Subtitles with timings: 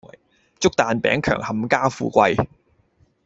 [0.59, 2.47] 祝蛋餅强冚家富貴